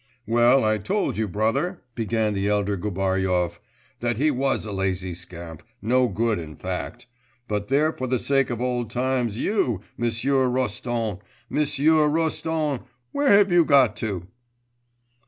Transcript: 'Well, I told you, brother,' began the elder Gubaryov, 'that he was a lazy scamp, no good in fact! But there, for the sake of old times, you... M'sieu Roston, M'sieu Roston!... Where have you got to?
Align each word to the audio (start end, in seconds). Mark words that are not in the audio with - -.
'Well, 0.25 0.63
I 0.63 0.79
told 0.79 1.15
you, 1.19 1.27
brother,' 1.27 1.83
began 1.93 2.33
the 2.33 2.47
elder 2.47 2.75
Gubaryov, 2.75 3.59
'that 3.99 4.17
he 4.17 4.31
was 4.31 4.65
a 4.65 4.71
lazy 4.71 5.13
scamp, 5.13 5.61
no 5.79 6.07
good 6.07 6.39
in 6.39 6.55
fact! 6.55 7.05
But 7.47 7.67
there, 7.67 7.93
for 7.93 8.07
the 8.07 8.17
sake 8.17 8.49
of 8.49 8.59
old 8.59 8.89
times, 8.89 9.37
you... 9.37 9.81
M'sieu 9.99 10.49
Roston, 10.49 11.19
M'sieu 11.51 11.97
Roston!... 12.09 12.81
Where 13.11 13.31
have 13.31 13.51
you 13.51 13.63
got 13.63 13.95
to? 13.97 14.27